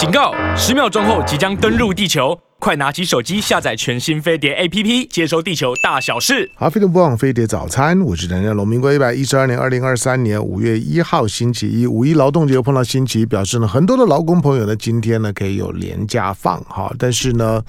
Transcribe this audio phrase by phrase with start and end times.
[0.00, 0.32] 警告！
[0.56, 2.34] 十秒钟后即将登陆地球。
[2.60, 6.50] 快拿起手机下载全新飞碟 APP，接收地球大小事。
[6.54, 8.68] 好，飞碟播网飞碟早餐，我是梁家龙。
[8.68, 16.92] 民国一百一十二年二零二三年五月一号星期一，五一劳动节又碰到星期一，表示呢，很多的劳工朋友呢，今天呢可以有连假放哈。
[16.98, 17.62] 但是呢，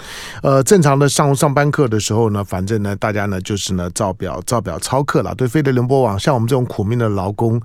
[0.43, 5.33] 呃，正常的上上班课的时候呢，反正呢，大家呢就是呢照表照表操课了。
[5.35, 7.61] 对飞碟联播网，像我们这种苦命的劳工，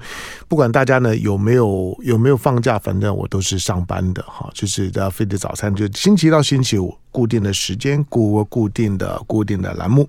[0.46, 4.48] 不管大家呢有没有有没有放假，反正我都是上班的哈。
[4.54, 6.96] 就是在飞碟早餐，就星期一到星期五。
[7.16, 10.06] 固定的时间，固固定的固定的栏目。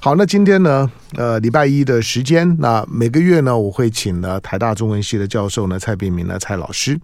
[0.00, 6.96] 好，那今天呢，呃，礼拜一的时间，那每个月呢，我会请呢台大中文系的教授呢蔡炳明呢蔡老师。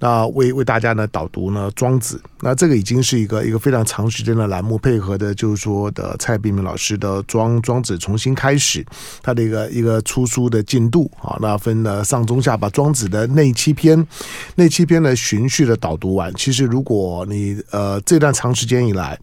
[0.00, 8.84] 那为为大家呢导读呢《庄子》，那这个已经是一个一个非常长时间的栏目，配合的就是说的蔡碧明老师的庄《庄子》重新开始，
[9.22, 14.06] 他的一个一个出书的进度啊，那分了上中下，把《庄子》的内七篇
[14.54, 16.32] 内七篇呢循序的导读完。
[16.34, 19.18] 其实如果你呃这段长时间以来。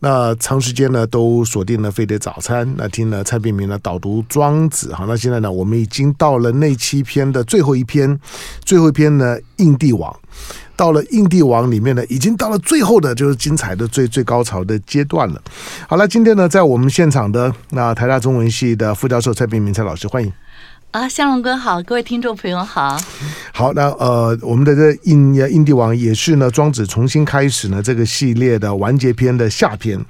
[0.00, 8.18] 那长时间呢都锁定了飞碟早餐，那听了蔡炳明呢导读庄子，好，那现在呢我们已经到了那七篇的最后一篇，
[8.64, 10.14] 最后一篇呢印帝王，
[10.76, 15.40] 到了印帝王里面呢已经到了最后的就是精彩的最最高潮的阶段了。
[15.88, 20.30] 好了，今天呢在我们现场的那台大中文系的副教授蔡炳明蔡老师，欢迎。
[20.96, 22.98] 啊，向龙哥好，各位听众朋友好。
[23.52, 30.02] 好，那呃，我们的这应应帝王也是呢，庄子重新开始呢这个系列的完结篇的下篇，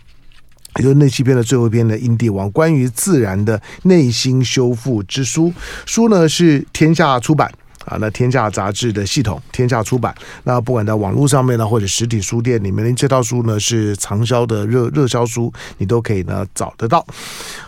[0.76, 5.52] 也就是那期篇的最后一篇的印帝王，关于自然的内心修复之书，
[5.86, 7.52] 书呢是天下出版。
[7.86, 10.14] 啊，那天下杂志的系统，天下出版。
[10.44, 17.06] 那不管在网络上面呢，或者实体书店里面，这套书呢是畅销的热热销书，你都可以呢找得到。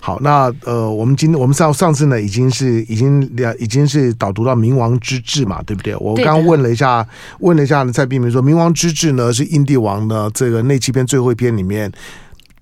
[0.01, 5.97] 好，那呃，我们今天我们上上次呢已经是已经两已经是导读到冥王之治嘛，对不对？
[5.97, 7.07] 我刚刚问了一下，
[7.39, 11.91] 问了一下呢，蔡碧明说，冥王之治呢是印帝王呢这个那七篇最后一篇里面。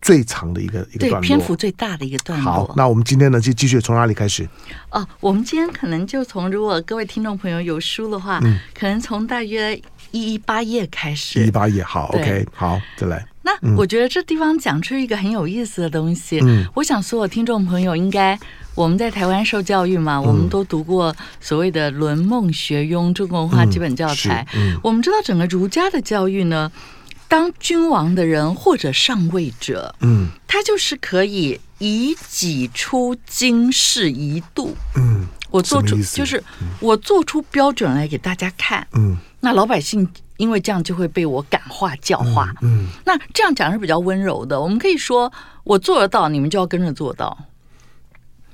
[0.03, 2.53] 最长的一个一个段落，篇幅最大的一个段落。
[2.53, 4.49] 好，那我们今天呢就继续从哪里开始？
[4.91, 9.77] 哦，我们今天可能就从如果各位听众朋友有书的话，嗯，可能从大约
[10.11, 11.43] 一一八页开始。
[11.43, 13.27] 一一八页，好，OK，好，再来。
[13.43, 16.41] 那我觉得这地方讲出一个很有意思的东西。
[16.43, 18.39] 嗯，我想所有听众朋友应该
[18.75, 24.47] 我们在台湾受教育嘛，嗯，我们都读过所谓的《论孟学庸》中国文化基本教材。
[24.55, 26.71] 嗯，嗯，我们知道整个儒家的教育呢。
[27.29, 36.43] 当君王的人或者上位者，嗯，他就是可以以己出经世一度，嗯，我做出就是
[36.81, 44.61] 我做出标准来给大家看，嗯，那老百姓因为这样就会被我感化教化，嗯，那这样讲是比较温柔的。
[44.61, 45.33] 我们可以说
[45.65, 47.37] 我做得到，你们就要跟着做到，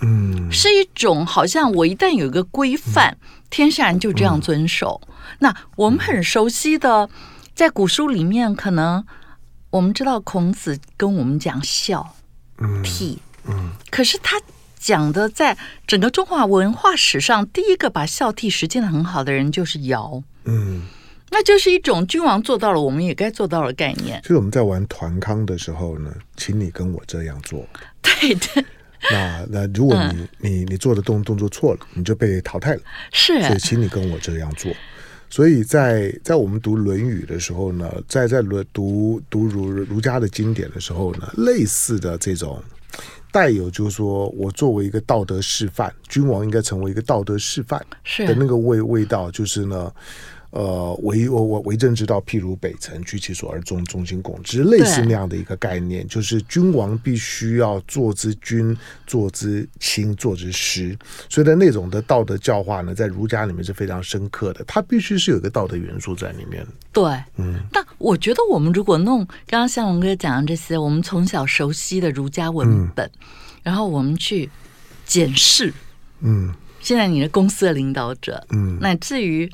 [0.00, 3.19] 嗯，是一种好像我一旦有一个规范，
[3.50, 5.00] 天下人就这样遵守。
[5.41, 7.10] 那我们很熟悉的。
[7.54, 9.04] 在古书里面，可能
[9.70, 12.14] 我们知道孔子跟我们讲孝、
[12.58, 14.40] 悌，嗯，可是他
[14.78, 20.82] 讲的，在整个中华文化史上，第一个把孝悌实践的很好的人就是尧，嗯，
[21.30, 24.22] 那就是一种君王做到了，我们也该做到的概念。
[24.24, 27.66] 所以我们在玩团康的时候呢，请你跟我这样做，
[28.02, 28.64] 对对。
[29.10, 32.80] 那那如果你你你做的动动作错了，你就被淘汰了，
[33.12, 34.72] 是，所以请你跟我这样做。
[35.32, 42.62] 所以在在我们读《论语》的时候呢，在在论读读儒儒家的经典的时候呢，类似的这种
[43.31, 47.81] 带有就是说我作为一个道德示范，君王应该成为一个道德示范
[48.19, 49.91] 的那个味味道，就是呢。
[50.52, 58.76] 呃，为我我为政之道，譬如北辰，居其所而终，众星拱之，类似那样的一个概念，就是君王必须要做之君，
[59.06, 60.94] 做之亲，做之师。
[61.30, 66.66] 所以的那种的道德教化呢，在儒家里面是非常深刻的，它必须是有一个道德元素在里面。
[66.92, 67.02] 对，
[67.38, 67.58] 嗯。
[67.72, 73.26] 但我觉得我们如果弄刚刚向龙哥讲的这些，我们从小熟悉的儒家文本，嗯、
[73.62, 74.50] 然后我们去
[75.06, 75.72] 检视，
[76.20, 79.50] 嗯，现在你的公司的领导者，嗯，乃至于。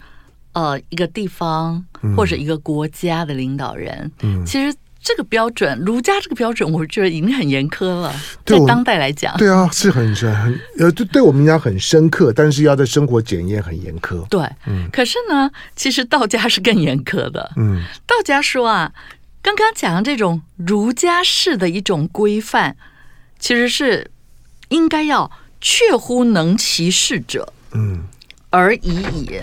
[0.59, 1.85] 呃，一个地方
[2.17, 8.13] 或者一个国家的领导人，嗯，其实这个标准，儒家这个标准，我觉得已经很严苛了。
[8.45, 14.27] 在当代来讲，对啊，是很很呃，对，对我们讲很深刻，但是要在生活检验很严苛。
[14.27, 14.89] 对，嗯。
[14.93, 17.53] 可是呢，其实道家是更严苛的。
[17.55, 18.93] 嗯，道家说啊，
[19.41, 22.77] 刚刚讲的这种儒家式的一种规范，
[23.39, 24.11] 其实是
[24.71, 25.31] 应该要
[25.61, 28.03] 确乎能其事者，嗯，
[28.51, 29.41] 而已矣。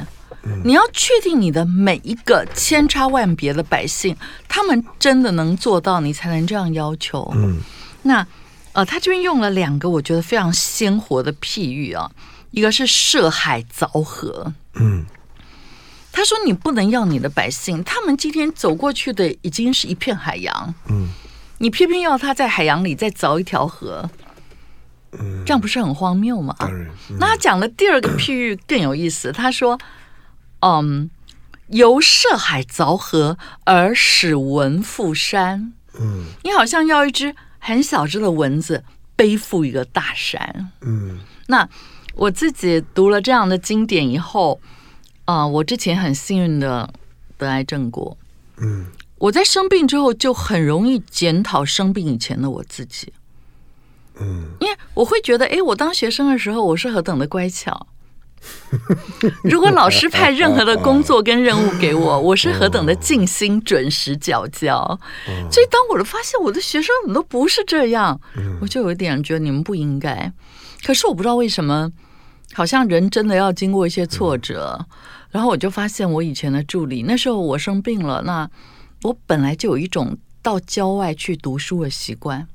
[0.63, 4.15] 你要确定你的每一个千差万别的百姓，
[4.47, 7.31] 他们真的能做到，你才能这样要求。
[7.35, 7.59] 嗯，
[8.03, 8.25] 那
[8.73, 12.11] 呃，他这边用了两个我觉得非常鲜活的譬喻啊，
[12.51, 14.53] 一个是涉海凿河。
[14.75, 15.05] 嗯，
[16.11, 21.07] 他说：“你不能要你的百姓，他们今天走过去的已经是一片海洋，嗯，
[21.57, 24.09] 你偏偏要他在海洋里再凿一条河，
[25.13, 26.55] 嗯，这样不是很荒谬吗？
[27.19, 29.79] 那他讲的第二个譬喻更有意思，他说
[30.61, 31.09] ：‘嗯，
[31.67, 38.83] 由涉海凿河而使蚊覆山。’嗯，你好像要一只很小只的蚊子
[39.15, 40.71] 背负一个大山。
[40.81, 41.67] 嗯，那
[42.15, 44.59] 我自己读了这样的经典以后。”
[45.25, 46.87] 啊、呃，我之前很幸运的
[47.35, 48.15] 得癌症过，
[48.57, 48.85] 嗯，
[49.17, 53.11] 我在生病之后就很容易检讨生病以前的我自己，
[54.19, 57.87] 嗯，因为我会觉得，哎，我当学生的时候我是何等的乖巧，
[59.43, 64.99] 如果老师派任何的工作跟任务给我， 我是何等的尽心准时缴交，
[65.51, 68.19] 所以当我的发现我的学生怎么都不是这样，
[68.61, 70.31] 我就有一点觉得你们不应该，
[70.85, 71.91] 可是我不知道为什么。
[72.53, 74.85] 好像人真的要经过一些挫折，嗯、
[75.31, 78.49] 然后我就发现我以前的助理，那时候我生病了，那
[79.01, 82.47] 我本来就有一种到郊外去读书的习惯。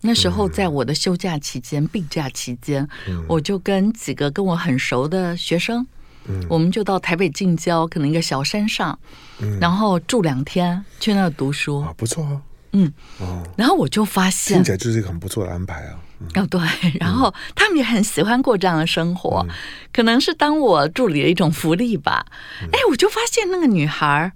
[0.00, 5.86] 那时候在我的休假期间、嗯、病假期间，嗯、我就跟几个跟我很熟的学生，
[6.26, 8.98] 嗯、我们就到台北近郊，可能一个小山上，
[9.40, 11.80] 嗯、然后住两天，去那儿读书。
[11.80, 12.40] 啊，不错啊，
[12.72, 15.98] 嗯，哦，然后我就发现，听起来就是一个很不错的安排啊。
[16.34, 16.60] 哦，对，
[16.98, 19.54] 然后他们也很喜欢过这样的生活，嗯、
[19.92, 22.26] 可能是当我助理的一种福利吧。
[22.62, 24.32] 嗯、哎，我就发现那个女孩，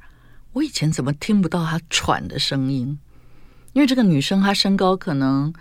[0.53, 2.99] 我以前怎么听不到她喘的声音？
[3.73, 5.53] 因为这个女生她身高可能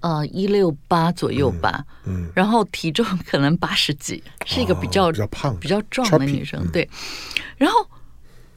[0.00, 2.32] 呃一六八左右吧，嗯，嗯。
[2.34, 6.66] 然后体重可能八十几，是一个比较、哦、比较胖、比较壮的女生。
[6.70, 6.88] 对，
[7.56, 7.88] 然后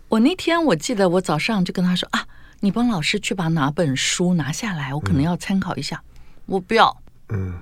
[0.07, 2.25] 我那天我记得我早上就跟她说啊，
[2.59, 5.97] 你帮老师去把哪本书拿下来，我可能要参考一下。
[5.97, 6.05] 嗯
[6.49, 7.53] 我不要，嗯，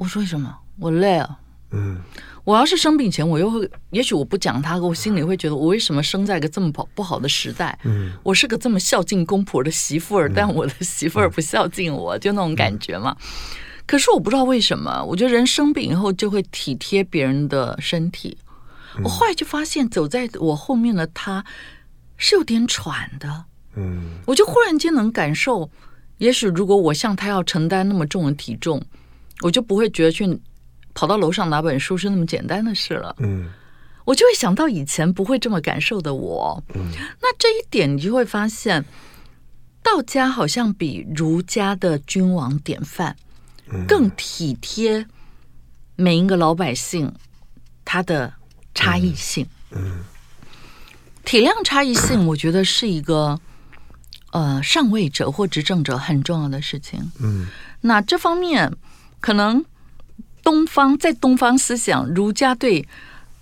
[0.00, 0.52] 我说为什么？
[0.80, 1.38] 我累了，
[1.70, 2.00] 嗯，
[2.44, 7.78] 我要是生病前，我又会，也许我不讲他，我心里会觉得，我为什么生在一个这么不不好的时代？
[7.84, 13.16] 嗯，我是个这么孝敬公婆的媳妇儿，嗯、但我的媳妇儿不孝敬我，嗯、就那种感觉嘛。
[13.86, 18.38] 可是我不知道为什么，我觉得人生病以后就会体贴别人的身体。
[19.04, 21.44] 我后来就发现，走在我后面的他
[22.16, 23.44] 是有点喘的，
[23.76, 25.70] 嗯，我就忽然间能感受。
[26.18, 28.82] 也许如果我像他要承担那么重的体重，
[29.42, 30.38] 我就不会觉得去
[31.00, 33.16] 跑到楼上拿本书是那么简单的事了。
[33.20, 33.50] 嗯，
[34.04, 36.62] 我就会想到以前不会这么感受的我。
[36.74, 36.90] 嗯，
[37.22, 38.84] 那这一点你就会发现，
[39.82, 43.16] 道家好像比儒家的君王典范
[43.88, 45.06] 更体贴
[45.96, 47.10] 每一个老百姓
[47.82, 48.34] 他的
[48.74, 49.46] 差异性。
[49.70, 50.00] 嗯，
[51.24, 53.40] 体谅差异性，我觉得是一个。
[54.32, 57.10] 呃，上位者或执政者很重要的事情。
[57.18, 57.48] 嗯，
[57.80, 58.72] 那这方面
[59.18, 59.64] 可能
[60.50, 62.84] 东方在东方思想，儒家对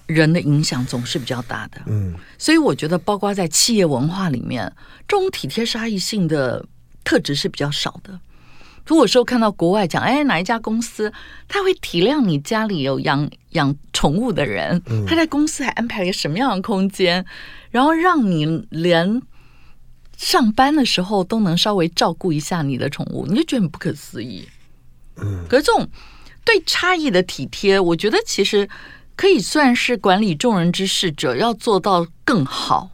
[0.05, 1.81] 人的影响总是比较大的。
[1.87, 4.71] 嗯，所以我觉得，包括在企业文化里面，
[5.09, 6.63] 这种体贴差异性的
[7.03, 8.21] 特质是比较少的。
[8.85, 11.11] 如果说看到国外讲，哎，哪一家公司
[11.49, 17.25] 他会体谅你家里有养养宠物的人，嗯，他在公司还安排了一个什么样的空间，
[17.71, 19.23] 然后让你连。
[20.19, 24.49] 上班的时候都能稍微照顾一下你的宠物，你就觉得很不可思议。
[25.17, 25.89] 嗯，可是这种
[26.49, 28.67] 对差异的体贴，我觉得其实
[29.15, 32.91] 可以算是管理众人之事者要做到更好，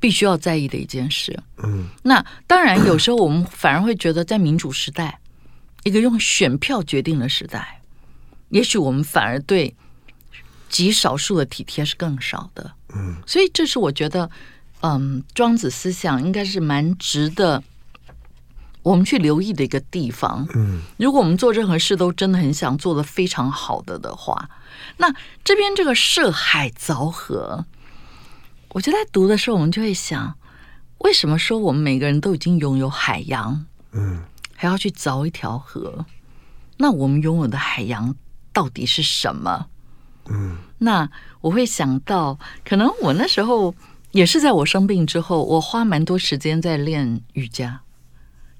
[0.00, 1.38] 必须要在意的一件事。
[1.62, 5.20] 嗯，那当然，有时候我们反而会觉得，在民主时代，
[5.84, 7.80] 一个用选票决定的时代，
[8.48, 9.72] 也许我们反而对
[10.68, 12.72] 极少数的体贴是更少的。
[12.92, 14.28] 嗯，所以这是我觉得。
[14.86, 17.62] 嗯，庄子思想应该是蛮值得
[18.84, 20.46] 我们去留意的一个地方。
[20.54, 24.48] 嗯，如果我们做任何事都真的很想做的非常好的的话，
[24.98, 25.12] 那
[25.42, 27.66] 这边这个涉海凿河，
[28.68, 30.36] 我就在读的时候，我们就会想，
[30.98, 34.22] 为什么说我们每个人都已经拥有海洋，嗯，
[34.54, 36.06] 还要去凿一条河？
[36.76, 38.14] 那我们拥有的海洋
[38.52, 39.66] 到底是什么？
[40.28, 41.10] 嗯，那
[41.40, 43.74] 我会想到，可能我那时候。
[44.14, 47.80] 也是在我生病之后，我花蛮多时间在练瑜伽，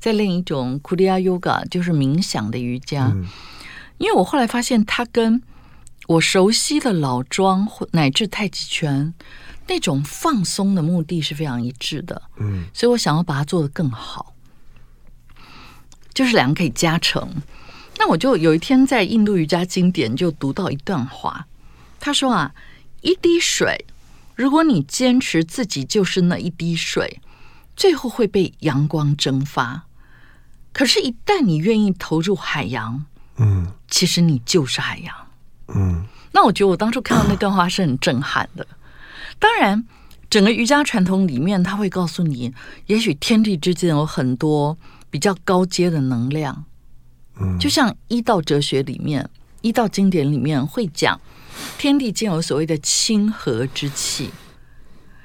[0.05, 3.11] 在练一种 Kriya Yoga，就是冥想的瑜伽。
[3.15, 3.25] 嗯、
[3.97, 5.41] 因为我后来发现，它跟
[6.09, 9.15] 我熟悉的老庄乃至太极拳
[9.67, 12.21] 那种放松的目的是非常一致的。
[12.37, 14.35] 嗯，所以我想要把它做得更好，
[16.13, 17.27] 就是两个可以加成。
[17.97, 21.47] 那我就有一天在印度瑜伽经典就读到一段话，
[21.99, 22.55] 他说啊，
[23.01, 23.87] 一滴水。
[24.35, 27.23] 如果你坚持自己就是那一滴水，
[27.75, 29.87] 最后会被阳光蒸发。
[30.75, 35.15] 可是，一旦你愿意投入海洋，嗯，其实你就是海洋，
[35.69, 36.05] 嗯。
[36.33, 38.67] 那我觉得我当初看到那段话是很震撼的。
[39.39, 39.87] 当然，
[40.29, 42.53] 整个瑜伽传统里面，他会告诉你，
[42.87, 44.77] 也许天地之间有很多
[45.11, 46.65] 比较高阶的能量。
[47.41, 51.21] 嗯，就像医道哲学里面，医道经典里面会讲，
[51.79, 54.31] 天地间有所谓的亲和之气。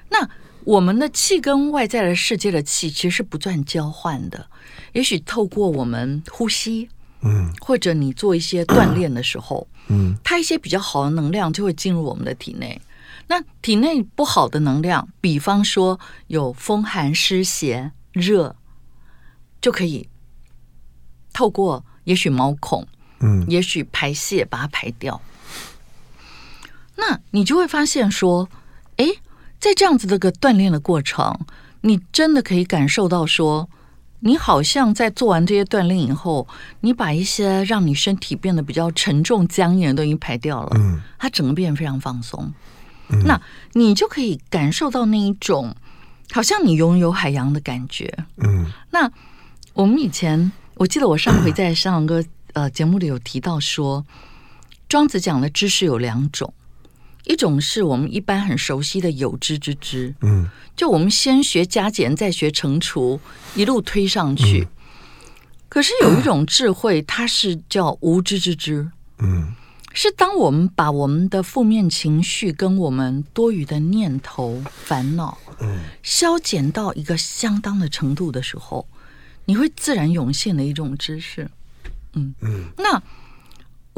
[0.10, 0.30] 那
[0.64, 4.46] 我们的气跟外在的世界的气其实是不断交换的。
[4.94, 6.90] 也许透过我们呼吸，
[7.22, 12.80] 嗯，或者你做一些锻炼的时候，嗯，它一些比较好的能量就会进入我们的体内。
[13.28, 18.56] 那体内不好的能量，比方说有风寒湿邪热，
[19.62, 20.08] 就可以
[21.34, 21.84] 透过。
[22.06, 22.88] 也许毛孔，
[23.20, 25.22] 嗯，也许排泄把它排掉，
[26.96, 28.50] 那你就会发现说，
[28.98, 29.06] 哎，
[29.60, 31.38] 在这样子的个锻炼的过程，
[31.82, 33.70] 你真的可以感受到说，
[34.22, 36.48] 你好像在做完这些锻炼以后，
[36.82, 42.54] 你把一些让你身体变得比较沉重僵硬的东西排掉了，嗯，它整个变得非常放松，
[43.10, 43.42] 嗯，那
[43.74, 45.76] 你就可以感受到那一种
[46.32, 49.12] 好像你拥有海洋的感觉，嗯，那
[49.74, 50.52] 我们以前。
[50.76, 52.24] 我记得我上回在上个
[52.54, 54.06] 呃节目里有提到说，
[54.88, 56.54] 庄子讲的知识有两种，
[57.30, 63.22] 一种是我们一般很熟悉的有知之知，嗯，就我们先学加减，再学乘除，
[63.54, 64.68] 一路推上去。
[65.70, 69.54] 可是有一种智慧，它是叫无知之知，嗯，
[69.94, 78.88] 是当我们把我们的负面情绪跟我们多余的念头、烦恼，嗯，消减到一个相当的程度的时候。
[79.46, 81.50] 你会自然涌现的一种知识，
[82.14, 82.66] 嗯嗯。
[82.78, 83.02] 那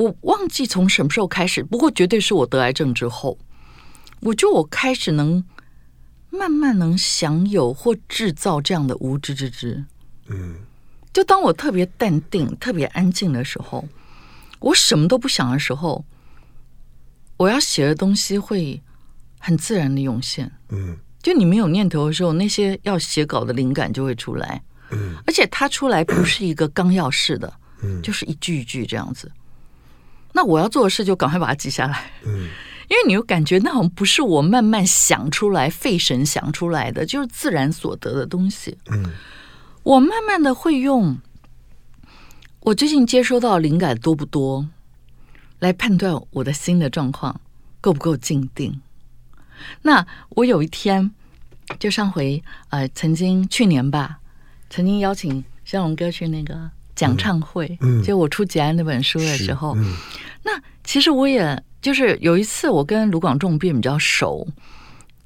[0.02, 3.38] 我忘记从什么时候开始，不过绝对是我得癌症之后，
[4.22, 5.44] 我就我开始能
[6.32, 9.86] 慢慢能享有或制造这样的无知之知，
[10.28, 10.56] 嗯。
[11.14, 13.88] 就当我特别淡定、特别安静的时候，
[14.60, 16.04] 我什么都不想的时候，
[17.38, 18.82] 我要写的东西会
[19.38, 20.98] 很自然的涌现，嗯。
[21.22, 24.64] 就你没有念头的时候，那些要写稿的灵感就会出来。
[24.90, 27.54] 嗯而且它出来不是一个纲要式的，
[27.84, 29.32] 嗯就是一句一句这样子。
[30.34, 38.78] 那我要做的事就赶快把它记下来，因为你又感觉那好像不是我慢慢想出来、费神想出来的，就是自然所得的东西。
[39.84, 41.18] 我慢慢的会用
[42.62, 44.68] 我最近接收到灵感多不多，
[45.60, 47.42] 来判断我的心的状况
[47.80, 48.82] 够不够静定。
[49.82, 51.12] 那我有一天
[51.80, 54.20] 就上回呃，曾经去年吧。
[54.70, 56.70] 曾经邀请湘龙哥去那个
[57.02, 59.96] 讲唱会，嗯，就我出《结案》那本书的时候，嗯，
[60.44, 60.52] 那
[60.84, 64.48] 其实我也就是有一次我跟卢广仲并比较熟，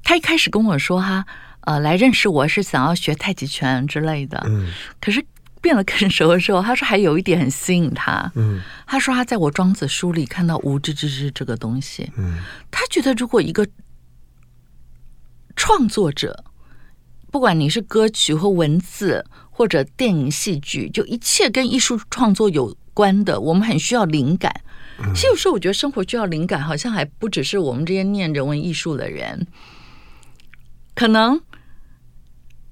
[0.02, 1.22] 他一开始跟我说哈
[1.60, 5.22] 呃来认识我是想要学太极拳之类的，嗯，可是
[5.60, 12.38] 变得更熟的时候，他说还有一点很吸引他，嗯，他说他在我庄子书里看到无知之知这个东西，嗯，
[12.70, 13.66] 他觉得如果一个
[15.54, 16.44] 创作者。
[17.28, 19.22] 不管你是歌曲或文字，
[19.56, 24.52] 或者电影、戏剧，就一切跟艺术创作有关的，我们很需要灵感。
[25.14, 29.46] 其实有时候我觉得生活需要灵感，好像还不只是我们这些念人文艺术的人，
[30.94, 31.40] 可能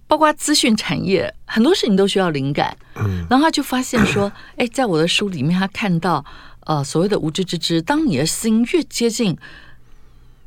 [0.07, 2.77] 包括资讯产业，很多事情都需要灵感。
[2.97, 6.23] 嗯然后他就发现说：“哎，在我的书里面，他看到
[6.67, 9.39] 呃所谓的无知之知，当你的心越接近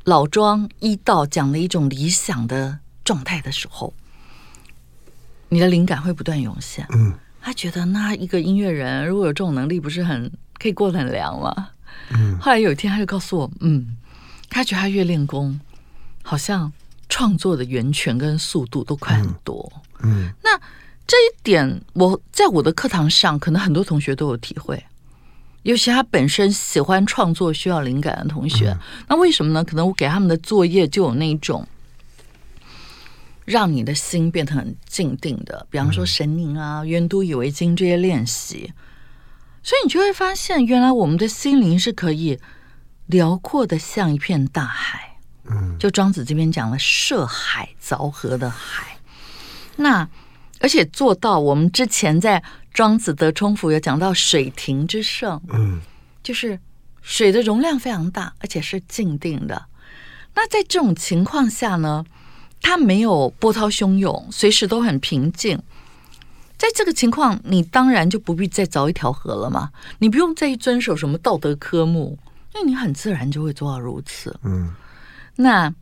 [0.04, 3.92] 老庄医道讲的一种理想的状态的时候。”
[5.48, 6.86] 你的灵感会不断涌现。
[6.90, 11.70] 嗯，他觉得那一个音乐人如果有这种能力，不是很可以过得很凉吗？
[12.10, 13.96] 嗯，后来有一天他就告诉我，嗯，
[14.48, 15.58] 他觉得他越练功，
[16.22, 16.72] 好像
[17.08, 19.72] 创作的源泉跟速度都快很多。
[20.00, 20.58] 嗯，嗯，那
[21.06, 24.84] 这一点我在我的课堂上，可能很多同学都有体会，
[25.62, 28.70] 尤其他本身喜欢创作、需要灵感的同学。
[28.70, 28.78] 嗯，
[29.08, 29.64] 那为什么呢？
[29.64, 31.66] 可能我给他们的作业就有那一种。
[33.48, 38.70] 让你的心变得很静定的，比方说神宁啊、圆都以为经这些练习，
[39.62, 42.38] 所以你就会发现，原来我们的心灵是可以
[43.06, 45.16] 辽阔的像一片大海。
[45.50, 48.98] 嗯，就庄子这边讲了涉海凿河的海，
[49.76, 50.06] 那
[50.60, 55.80] 而且做到我们之前在庄子德充府有讲到水亭之盛，嗯，
[56.22, 56.60] 就是
[57.00, 59.64] 水的容量非常大，而且是静定的。
[60.34, 62.04] 那在这种情况下呢？
[62.60, 65.60] 它没有波涛汹涌，随时都很平静。
[66.56, 69.70] 在这个情况，你当然就不必再凿一条河了嘛。
[70.00, 72.18] 你不用再遵守什么道德科目，
[72.52, 74.36] 因为你很自然就会做到如此。
[74.42, 74.74] 嗯，
[75.36, 75.72] 那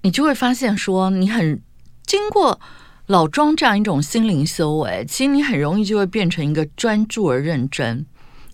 [0.00, 1.60] 你就会发现说，你很
[2.06, 2.58] 经过
[3.06, 8.06] 老庄这样一种心灵修为，其实你很容易就会变成一个专注而认真、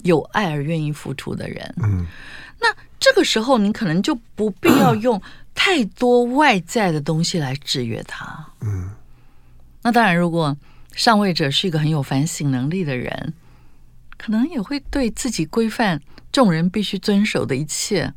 [0.03, 1.75] 有爱而愿意付出的人。
[1.81, 2.05] 嗯，
[2.61, 2.67] 那
[2.99, 5.23] 这个时候你可能就不必要用。
[5.55, 8.47] 太多外在的东西来制约他。
[8.61, 8.91] 嗯，
[9.83, 10.57] 那当然，如果
[10.95, 13.35] 上位者是一个很有反省能力的人，
[14.17, 18.13] 可能也会对自己规范众人必须遵守的一切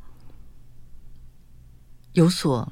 [2.13, 2.71] 有所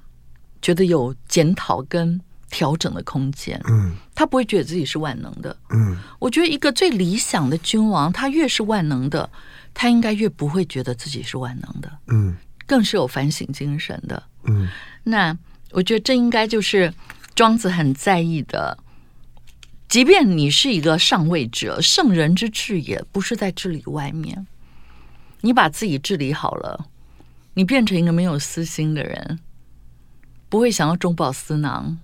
[0.62, 3.60] 觉得有检讨跟调整的空间。
[3.67, 5.58] 嗯，他不会觉得自己是万能的。
[5.72, 9.29] 嗯，我觉得一个最理想的君王，他越是万能的，
[9.74, 11.91] 他应该越不会觉得自己是万能的。
[12.08, 14.22] 嗯，更是有反省精神的。
[14.46, 14.67] 嗯，
[15.03, 15.38] 那
[15.72, 16.93] 我觉得这应该就是
[17.34, 18.77] 庄子很在意的。
[19.88, 24.48] 即便你是一个上位者，圣人之治也不是在治理外面。
[25.41, 26.88] 你把自己治理好了，
[27.53, 29.39] 你变成一个没有私心的人，
[30.50, 32.00] 不会想要中饱私囊，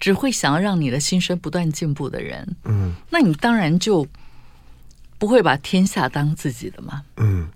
[0.00, 2.56] 只会想要让你的心声不断进步的人。
[2.64, 4.06] 嗯，那你当然就
[5.18, 7.02] 不会把天下当自己的嘛。
[7.16, 7.48] 嗯。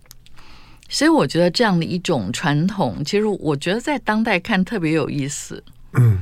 [0.88, 5.62] 所以我觉得这样的一种传统，其实我觉得在当代看特别有意思。
[5.92, 6.18] 嗯，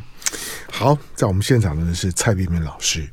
[0.70, 3.08] 好，在我们现场的是蔡碧明老师。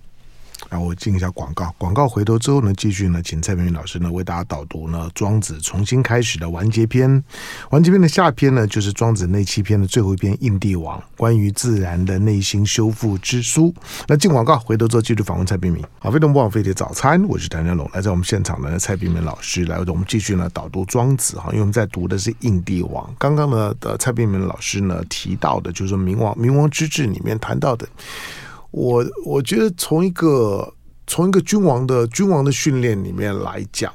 [0.73, 7.23] 然后我进一下广告，广告回头之后呢，继续呢，请蔡璧名老师呢为大家导读呢《庄子》重新开始的完结篇。
[7.69, 13.71] 完结篇的下篇呢，就是《庄子》内七篇的最后一篇《应帝王》，关于自然的内心修复之书。
[14.07, 15.85] 那进广告回头之后，继续访问蔡璧名。
[15.99, 23.05] 好，非常不枉费的早餐，我是谭家龙，来在我们现场的蔡璧名老师来，我们继续呢导读《庄子》哈，因为我们在读的是《应帝王》。
[23.19, 27.87] 刚刚呢的蔡璧名老师呢提到的，就是说冥王冥王之治里面谈到的。
[28.73, 30.73] 我我觉得从一个
[31.05, 33.93] 从一个君王的君王的训练里面来讲，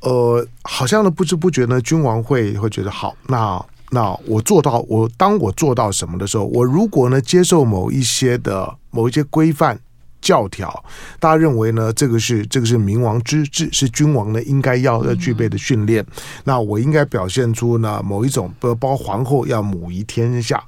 [0.00, 9.78] 呃，好像呢不知不觉呢，君王会会觉得好，那那我做到，我当我做到什么的时候，我如果呢接受某一些的某一些规范
[10.22, 10.82] 教条，
[11.20, 16.02] 大家认为呢这个是这个是冥王之治，是君王呢应该要要具备的训练，
[16.44, 20.64] 那我应该表现出呢某一种，包括皇后要母仪天下。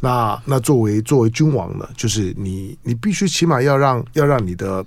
[0.00, 4.84] 那那作为作为君王呢，就是你你必须起码要让要让你的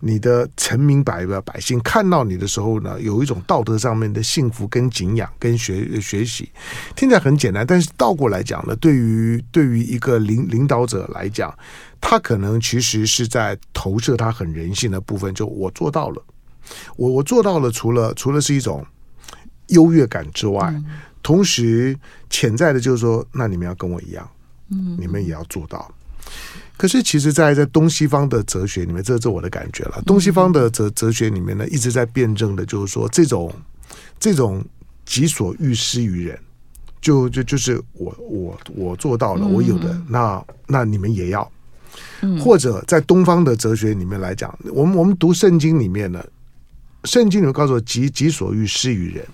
[0.00, 6.50] 你的臣民百百姓看到你的时候呢，有一种道德上面的幸福跟敬仰跟学学习，
[6.96, 11.54] 听起来很简单，但是倒过来讲呢，对于对于一个领领导者来讲，
[12.00, 16.22] 他可能其实是在投射他很人性的部分，就我做到了，
[16.96, 18.86] 我我做到了，除了除了是一种
[19.66, 20.74] 优越感之外，
[21.22, 21.94] 同时
[22.30, 24.26] 潜在的就是说，那你们要跟我一样。
[24.70, 25.92] 嗯，你们也要做到。
[26.76, 30.02] 可是，其实，在在东西方的哲学里面，这是我的感觉了。
[30.06, 33.52] 东西方的哲哲学里面呢，一直在辩证的，就是说，这种
[34.20, 34.64] 这种
[35.04, 36.38] 己所欲施于人，
[37.00, 41.50] 就就就是我我我做到了，我有的，那那你们也要。
[42.38, 46.24] 或者在东方的哲学里面来讲，我们我们读圣经里面呢，
[47.04, 49.26] 圣经里面告诉我，己己所欲施于人。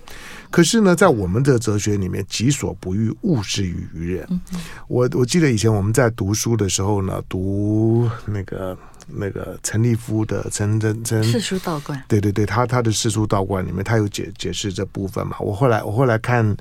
[0.55, 4.25] 可是呢，在我们的哲学里面，己所不欲，勿施于于人。
[4.29, 4.39] 嗯、
[4.87, 15.35] 我我记得以前我们在读书的时候呢，读那个那个陈立夫的陈陈陈四书道观，对对对，他他的四书道观里面，他有解解释这部分嘛。
[15.41, 16.55] 我后来我后来看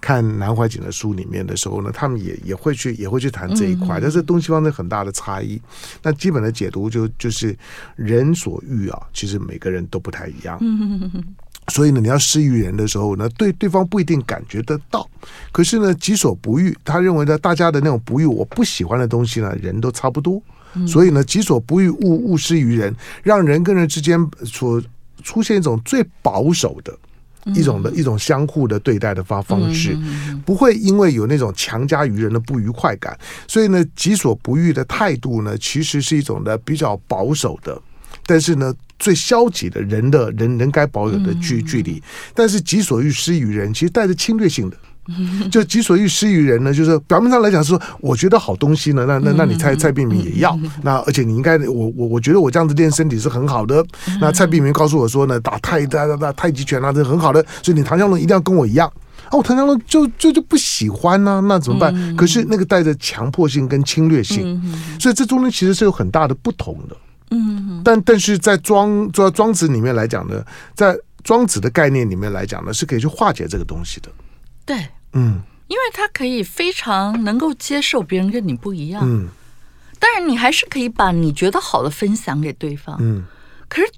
[0.00, 5.60] 看南怀瑾的书里面的时候呢，他们也也会去也会去谈这一块，但是东西方的很大的差异。
[6.04, 7.58] 那基本的解读就就是
[7.96, 10.56] 人所欲啊，其实每个人都不太一样。
[10.60, 11.10] 嗯
[11.70, 15.08] 所以呢，你要施于人的时候呢，对对方不一定感觉得到。
[15.52, 20.42] 可是呢，己所不欲，他认为呢，大家的那种不欲，我不喜欢的东西呢，人都差不多。
[20.86, 24.80] 所以呢，己所不欲，勿勿施于人，让人跟人之间所
[25.22, 26.96] 出现一种最保守的
[27.54, 29.98] 一种的一种相互的对待的方方式，
[30.46, 33.18] 不会因为有那种强加于人的不愉快感。
[33.48, 37.80] 所以呢，己所不欲的态度呢，其实是一种的比较保守的。
[38.24, 42.00] 但是呢，最消极的人的人人该保有的距距离，
[42.32, 44.76] 但是己所欲施于人，其实带着侵略性的。
[45.50, 53.84] 就己所欲施于人呢，就是表面上来讲是说，我觉得好东西呢，那那那你蔡蔡璧名也要，那而且你应该，我我我觉得我这样子练身体是很好的。
[54.20, 58.88] 那蔡璧名告诉我说呢，打太打打打太极拳啊，这很好的，所以你唐湘龙一定要跟我一样。
[59.32, 62.14] 哦，唐湘龙就就就不喜欢呢、啊，那怎么办？
[62.14, 64.62] 可是那个带着强迫性跟侵略性，
[65.00, 66.96] 所以这中间其实是有很大的不同的。
[67.30, 74.10] 嗯，但但是在庄庄庄子里面来讲呢，在庄子的概念里面来讲呢，是可以去化解这个东西的。
[74.66, 79.02] 对，嗯，因为他可以非常能够接受别人跟你不一样。
[79.04, 79.28] 嗯，
[79.98, 82.96] 当然你还是可以把你觉得好的分享给对方。
[83.00, 83.22] 嗯，
[83.68, 83.92] 可是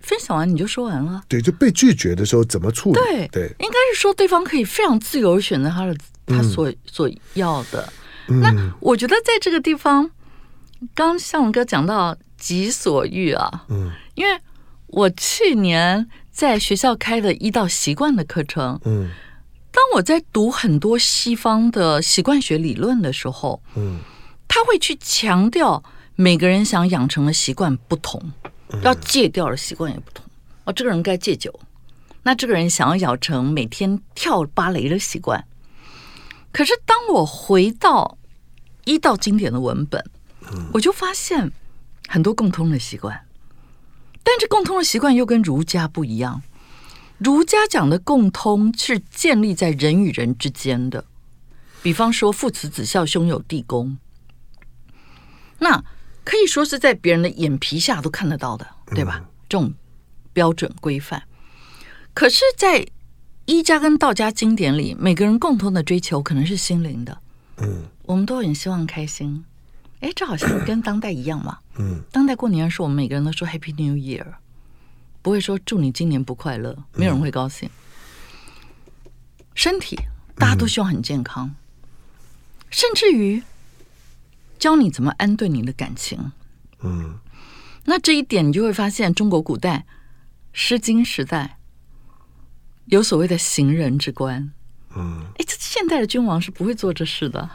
[0.00, 1.22] 分享完你就说完了。
[1.26, 3.00] 对，就被拒绝的时候怎么处理？
[3.00, 7.90] 对对，应该是说对方可以非常自由选择他的他所所要的。
[8.28, 10.10] 嗯，那我觉得在这个地方，
[10.94, 12.14] 刚刚向荣哥讲到。
[12.44, 14.38] 己所欲啊，嗯，因为
[14.88, 19.08] 我去年在学校开的一道习惯的课程，嗯，
[19.72, 24.00] 当我在读很多西方的习惯学理论的时候，嗯，
[24.46, 25.82] 他会去强调
[26.16, 28.20] 每个人想养成的习惯不同，
[28.82, 30.22] 要戒掉的习惯也不同。
[30.64, 31.58] 哦，这个人该戒酒，
[32.22, 35.42] 那这个人想要养成每天跳芭蕾的习惯。
[36.52, 38.18] 可是当我回到
[38.84, 40.04] 一道经典的文本，
[40.72, 41.50] 我就发现
[42.08, 43.26] 很多共通的习惯，
[44.22, 46.42] 但这共通的习惯又跟儒家不一样。
[47.18, 51.04] 儒家讲的共通是建立在人与人之间的，
[51.82, 53.98] 比方说父慈子孝、兄友弟恭，
[55.60, 55.84] 那
[56.24, 59.24] 可以说是在别人的眼皮下都看得到的，对吧？
[59.48, 59.72] 这种
[60.32, 61.22] 标准规范。
[62.12, 62.86] 可是，在
[63.46, 67.18] 医家跟道家经典里，每个人共同的追求可能是心灵的。
[67.58, 69.44] 嗯，我们都很希望开心。
[70.04, 71.58] 哎，这好像 跟当代一样嘛。
[71.78, 74.26] 嗯，当代过年的时候，我们每个人都说 Happy New Year。
[75.22, 77.70] 不会说祝你今年不快乐，没有人会高兴。
[79.54, 79.96] 身体
[80.34, 81.54] 大家都希望很健康，
[82.68, 83.42] 甚至于
[84.58, 86.32] 教你怎么安顿你的感情。
[86.82, 87.18] 嗯，
[87.86, 89.86] 那这一点你就会发现，中国古代
[90.52, 91.58] 《诗经》时代
[92.86, 94.52] 有所谓的行人之观。
[94.94, 97.48] 嗯，哎，这现代的君王是不会做这事的。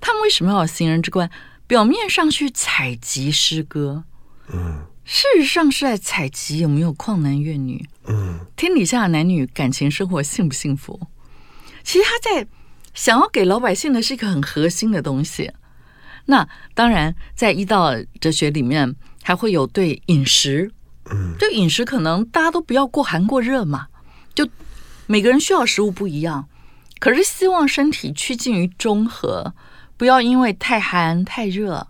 [0.00, 1.30] 他们为什么要有行人之观？
[1.66, 4.04] 表面上去采集诗歌。
[4.52, 4.86] 嗯。
[5.08, 11.00] 事实上是在采集有没有旷男怨女，嗯，天底下的男女感情生活幸不幸福？
[11.84, 12.48] 其实他在
[12.92, 15.52] 想要给老百姓的是一个很核心的东西。
[16.24, 20.72] 那当然，在医道哲学里面还会有对饮食，
[21.08, 23.86] 嗯，就饮食可能大家都不要过寒过热嘛，
[24.34, 24.48] 就
[25.06, 26.48] 每个人需要食物不一样，
[26.98, 29.54] 可是希望身体趋近于中和，
[29.96, 31.88] 不要因为太寒太热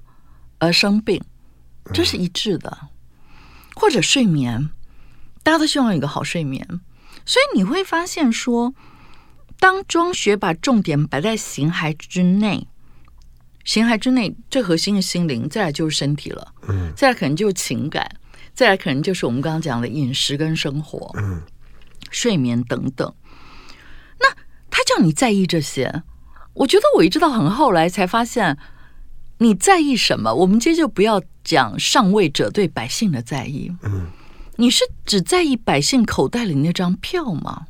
[0.59, 1.23] 而生病，
[1.93, 2.89] 这是一致的。
[3.75, 4.71] 或者睡眠，
[5.43, 6.67] 大家都希望有一个好睡眠，
[7.27, 8.75] 所以你会发现说，
[9.61, 12.67] 当庄学把重点摆在形骸之内，
[13.65, 18.09] 形骸之内最核心的心灵，再来就是身体了，嗯，再来可能就是情感，
[18.55, 21.43] 再来可能就是我们刚刚讲的饮食跟生活，嗯，
[22.11, 23.15] 睡眠等等。
[24.19, 24.27] 那
[24.71, 26.03] 他叫你在意这些，
[26.57, 28.59] 我觉得我一直到很后来才发现。
[29.39, 30.33] 你在意什么？
[30.33, 33.71] 我们今天就不要讲上位者对百姓的在意。
[33.83, 34.07] 嗯，
[34.57, 37.67] 你是只在意百姓口袋里那张票吗？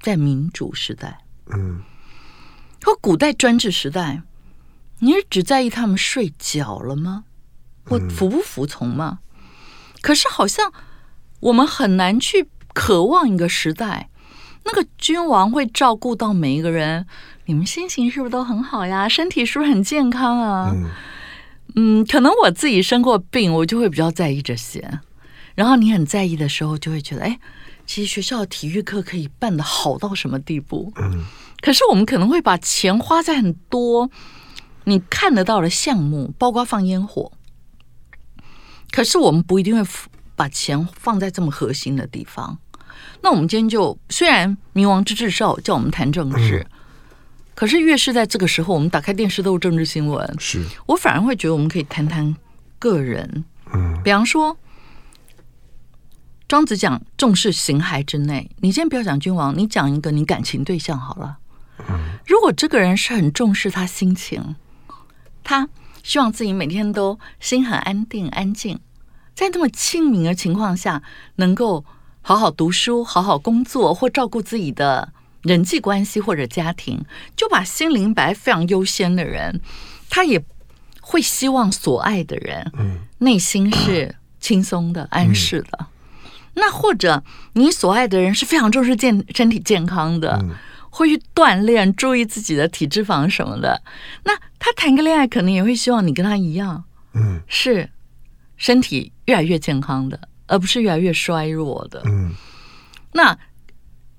[0.00, 1.20] 在民主时代，
[1.54, 1.82] 嗯，
[2.82, 4.22] 和古代专制时代，
[4.98, 7.22] 你是只在意他们睡觉了吗？
[7.84, 9.20] 或服不服从吗？
[10.00, 10.72] 可是好像
[11.38, 14.10] 我们很难去渴望一个时代，
[14.64, 17.06] 那个君王会照顾到每一个人。
[17.46, 19.08] 你们心情是不是都很好呀？
[19.08, 20.72] 身体是不是很健康啊？
[20.74, 20.90] 嗯，
[21.76, 25.00] 嗯，可能我自己生过病，我就会比较在意这些。
[25.54, 27.38] 然后你很在意的时候，就会觉得，哎，
[27.86, 30.92] 其实学校的体育课可以办的好到什么地步？
[30.96, 31.24] 嗯。
[31.60, 34.10] 可是我们可能会把钱花在很多
[34.84, 37.32] 你看得到的项目，包括放烟火。
[38.90, 39.90] 可是我们不一定会
[40.34, 42.58] 把钱放在这么核心的地方。
[43.22, 46.58] 那我们今天就虽然冥王之至少叫我们谈政治。
[46.58, 46.70] 嗯
[47.56, 50.36] 可是越是在这个时候，我们打开电视都是政治新闻。
[50.38, 52.36] 是我反而会觉得我们可以谈谈
[52.78, 53.46] 个人。
[53.72, 54.58] 嗯，比方说，
[56.46, 58.50] 庄子讲重视形骸之内。
[58.60, 61.38] 你先不要讲君王，你讲一个你感情对象好了。
[61.88, 64.56] 嗯，如果这个人是很重视他心情，
[65.42, 65.66] 他
[66.02, 68.78] 希望自己每天都心很安定安静，
[69.34, 71.02] 在这么清明的情况下，
[71.36, 71.86] 能够
[72.20, 75.14] 好好读书、好好工作或照顾自己的。
[75.42, 77.04] 人际关系或者家庭，
[77.36, 79.60] 就把心灵摆非常优先的人，
[80.10, 80.44] 他也
[81.00, 85.78] 会希望所爱的人，嗯，内心是轻松的、安适的。
[85.80, 85.86] 嗯、
[86.54, 87.22] 那或者
[87.52, 90.50] 你所爱的人是非常重视健身体健康的，嗯、
[90.90, 93.80] 会去锻炼、注意自己的体脂肪什么的。
[94.24, 96.82] 那他谈个恋爱，可能也会希望你跟他一样，
[97.14, 97.88] 嗯，是
[98.56, 100.18] 身体越来越健康的，
[100.48, 102.02] 而不是越来越衰弱的。
[102.06, 102.34] 嗯，
[103.12, 103.38] 那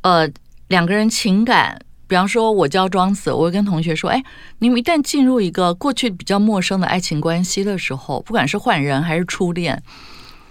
[0.03, 0.31] 呃。
[0.67, 4.23] 两个人情感，比方说，我教庄子，我会跟同学说：“哎，
[4.59, 9.81] 你们一旦进入一个过去比较陌生的爱情关系的时候，不管是换人还是初恋，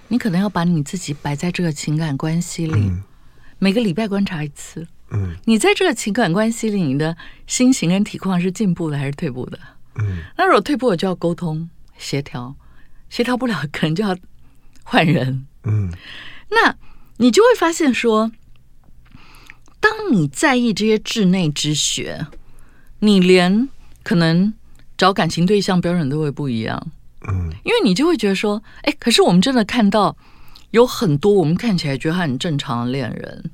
[0.08, 3.02] 你可能要把你自己摆在这个情感关系里，嗯、
[3.58, 4.86] 每个礼拜观察一次。
[5.10, 9.58] 嗯，你在这个情感关系里，你的心情跟体况是进步的还是退步的？
[9.98, 12.54] 嗯，那如果退步我，就要沟通协调，
[13.10, 14.16] 协调不了，可能就要
[14.82, 15.46] 换人。
[15.64, 15.92] 嗯，
[16.50, 16.74] 那
[17.18, 18.32] 你就会发现说。
[19.86, 22.26] 当你在意这些稚内之学，
[22.98, 23.68] 你连
[24.02, 24.52] 可能
[24.98, 26.84] 找感情对象标准都会不一样。
[27.28, 30.16] 嗯，因为你就会觉得说，哎，可是我们真的看到
[30.72, 33.44] 有很多我们看起来觉得他很正常的恋人，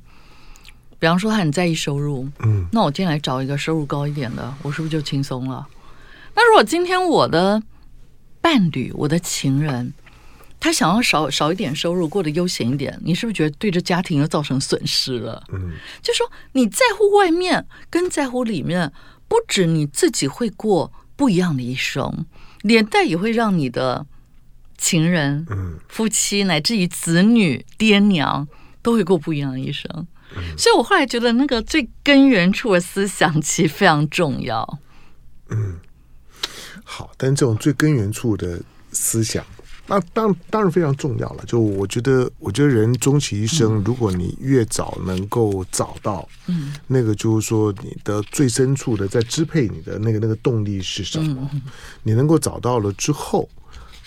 [0.97, 5.67] 比方说他很在意收入，嗯，那我今天来找一个收入高一点的，我是不是就轻松了？
[6.33, 7.61] 那如果今天我的
[8.41, 9.93] 伴侣、我的情人，
[10.63, 15.43] 他想要少少一点收入，过得悠闲一点，你是不是觉得对这家庭又造成损失了？
[15.51, 18.89] 嗯，就说你在乎外面跟在乎里面，
[19.27, 22.25] 不止你自己会过不一样的一生，
[22.61, 24.05] 连带也会让你的
[24.77, 28.47] 情人、嗯、夫妻乃至于子女、爹娘
[28.81, 30.07] 都会过不一样的一生。
[30.37, 34.79] 嗯、所以我后来觉得，那个最根源处的思想其实非常重要。
[35.49, 35.77] 嗯，
[36.85, 38.61] 好，但这种最根源处的
[38.93, 39.45] 思想。
[39.93, 41.43] 那当当然非常重要了。
[41.45, 51.49] 就我觉得，我觉得人终其一生，如果你越早能够找到，嗯，那个就是说你的最深处的在支配你的那个那个动力是什么，
[52.01, 53.47] 你能够找到了之后，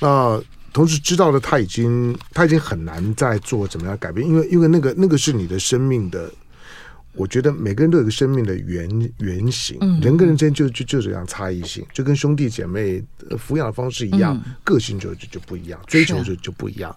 [0.00, 6.30] 那同时知道了他已经他已经很难再做怎么样改变，因为因为那个那个是你的生命的。
[7.16, 16.94] 我觉得每个人都有个生命的原原型，人跟人之间就就就这样差异性，就跟兄弟姐妹抚养的方式一样，个性就就就不一样，追求就就不一样。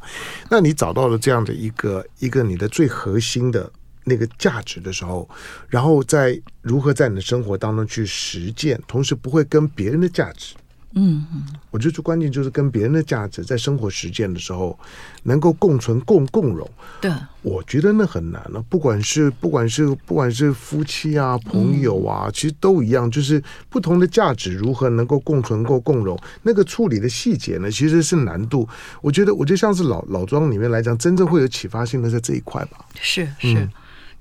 [0.49, 3.71] 那你找到了这样的一个一个你的最核心的
[4.03, 5.29] 那个价值的时候，
[5.67, 10.55] 然后在如何在你的生活当中去实践，同时不会跟别人的价值。
[10.93, 14.77] 嗯嗯，我觉得最关键就是跟别人的价值在生活实践的时候，
[15.23, 16.69] 能够共存共共荣。
[16.99, 17.11] 对，
[17.43, 18.59] 我觉得那很难了。
[18.69, 28.67] 不管是不管是不管是夫妻啊、朋友啊，嗯、其实都一样，就是不同的价值如何能够共存共共荣，那个处理的细节呢，其实是难度。
[29.01, 32.79] 我觉得，我觉得像是老老庄里面来讲，真正会有启发性的在这一块吧。
[32.99, 33.53] 是是。
[33.53, 33.69] 是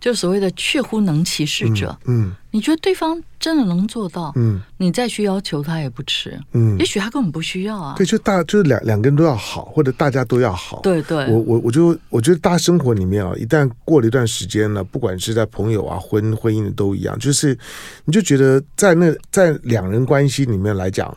[0.01, 4.33] 就所谓的“确乎能其事者”，嗯，你觉得对方真的能做到？
[4.37, 7.95] 嗯，你再去要求他也不迟，嗯，也许他根本不需要啊。
[7.97, 10.81] 对，就大就是两两个人都要好，或者大家都要好。
[10.83, 17.59] 对对，我我我就我觉得大家生活里面啊，一旦过了一段时间了，不管是在朋友啊、婚婚姻的都一样，就是
[18.05, 21.13] 你就觉得在那在两人关系里面来讲，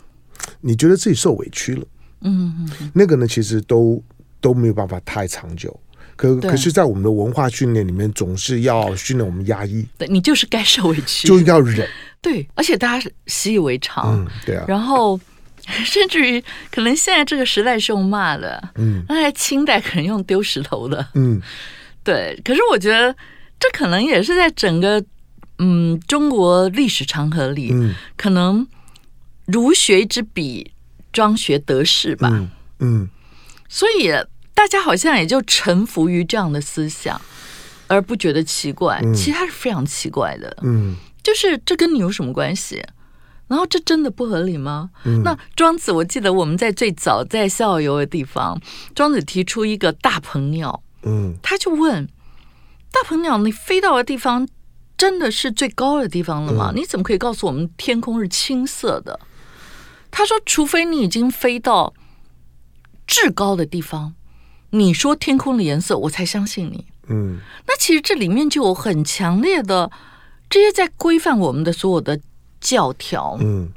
[0.59, 1.85] 你觉得自己受委屈了，
[2.21, 4.03] 嗯嗯，嗯那个呢，其实都
[4.39, 5.79] 都没有办法太长久。
[6.21, 9.83] 可可是，在我们的文化训练里面，总是要训练我们压抑。
[9.97, 11.89] 对，你就是该受委屈，就要忍。
[12.21, 14.13] 对，而且大家习以为常。
[14.13, 14.63] 嗯，对啊。
[14.67, 15.19] 然后，
[15.65, 21.41] 甚至于可能现在这个时代是用骂的，嗯，那在清代可能用丢石头的，嗯，
[22.03, 22.39] 对。
[22.45, 23.11] 可是我觉得，
[23.59, 25.03] 这可能也是在整个
[25.57, 28.67] 嗯中国历史长河里，嗯，可能
[29.47, 30.71] 儒学之笔，
[31.11, 33.09] 庄学得势吧，嗯，嗯，
[33.67, 34.11] 所以。
[34.53, 37.19] 大家好像也就臣服于这样的思想，
[37.87, 38.99] 而不觉得奇怪。
[39.03, 40.55] 嗯、其实它是非常奇怪的。
[40.61, 42.83] 嗯，就是这跟你有什么关系？
[43.47, 44.91] 然后这真的不合理吗？
[45.03, 48.61] 嗯、那庄子，我记得我们在最早在校游的地方，
[48.95, 50.83] 庄子提出一个大鹏鸟。
[51.03, 52.07] 嗯，他就问
[52.91, 54.47] 大鹏鸟：“你飞到的地方
[54.95, 56.71] 真的是最高的地方了吗？
[56.73, 59.19] 嗯、你怎么可以告诉我们天空是青色的？”
[60.11, 61.93] 他说：“除非你已经飞到
[63.07, 64.13] 至高的地方。”
[64.71, 66.85] 你说天空的颜色，我才相信你。
[67.07, 69.91] 嗯，那其实这里面就有很强烈的
[70.49, 72.19] 这些在规范我们的所有的
[72.59, 73.37] 教条。
[73.41, 73.69] 嗯，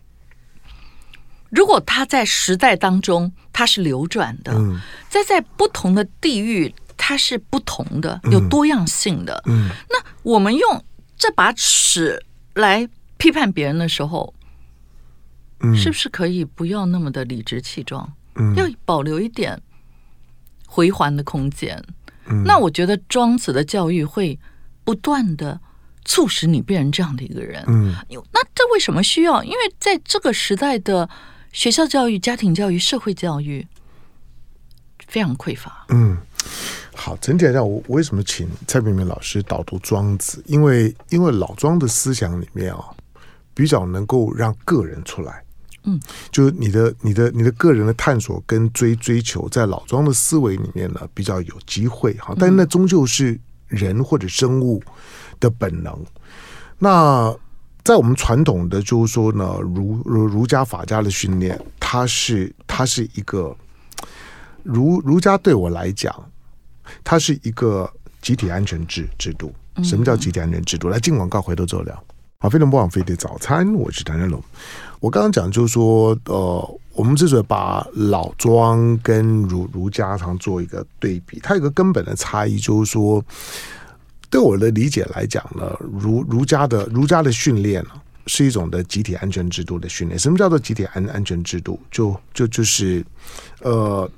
[1.51, 9.43] 如果它在时代当中它是流转的，嗯，在在不同的地域它是不同的，有多样性的。
[9.47, 10.85] 嗯，那我们用
[11.17, 14.33] 这把尺来批判别人的时候，
[15.61, 18.13] 嗯，是不是可以不要那么的理直气壮？
[18.37, 19.61] 嗯，要保留一点。
[20.75, 21.81] 回环的空间，
[22.27, 24.37] 嗯、那我觉得庄子的教育会
[24.83, 25.61] 不断的
[26.05, 27.63] 促使你变成这样的一个人。
[27.69, 27.95] 嗯，
[28.33, 29.45] 那这为什么需要？
[29.45, 31.09] 因为在这个时代的
[31.53, 33.65] 学校教育、家庭教育、社会教育
[35.07, 35.87] 非常匮乏。
[35.91, 36.19] 嗯，
[36.97, 40.43] 好，整体来讲，我我为什么请蔡明明老师导读庄子？
[40.47, 42.83] 因为因为老庄的思想里面啊，
[43.55, 45.44] 比较能够让个人出来。
[45.85, 52.35] 嗯，就是你的、你的、你的个人的探索跟追追求，在老庄的思维里面呢，比较有机会哈。
[52.39, 54.83] 但是那终究是人或者生物
[55.39, 55.95] 的本能。
[56.79, 57.35] 那
[57.85, 63.55] 在我们传统的，就是说呢，儒儒儒家、法家的训练，它是它是一个
[64.63, 66.15] 儒儒家对我来讲，
[67.05, 67.91] 它是一个
[68.23, 69.55] 集体安全制制度。
[69.83, 70.89] 什么叫集体安全制度？
[70.89, 72.05] 来进广告，回头之后聊。
[72.39, 74.43] 好，非常不枉费的早餐，我是谭振龙。
[75.01, 83.23] 我刚刚讲就是说，呃，我们之所以把老庄跟儒儒家常做一个对比，它有个根本的差异，就是说，
[84.31, 87.91] 对我的理解来讲呢，儒儒家的儒家的训练呢，
[88.27, 90.19] 是一种的集体安全制度的训练。
[90.19, 91.79] 什么叫做集体安安全制度？
[91.91, 93.05] 就就就是，
[93.61, 94.09] 呃，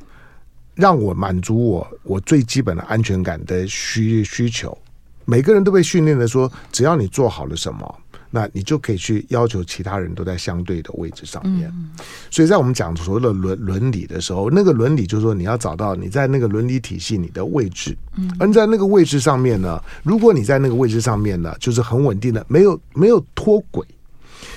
[0.75, 4.77] 让我满足我我最基本的安全感的需需求。
[5.25, 7.99] 每个人都被训练的说，只要你做好了什么。
[8.31, 11.91] 那你就可以去要求其他人都在相对的位置上面，嗯、
[12.31, 23.87] 所以在我们讲所谓的伦伦理的时候，那个伦理就是说你要找到你在那个伦理体系你的位置，嗯，而在那个位置上面呢，如果你在那个位置上面呢，就是很稳定的，没有没有脱轨，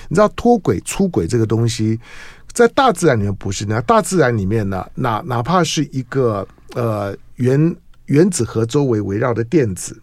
[0.07, 1.99] 你知道脱轨出轨这个东西，
[2.51, 7.75] 在大自然里面不是那样大自然里面呢，哪哪怕是一个呃原
[8.07, 10.01] 原子核周围围绕的电子。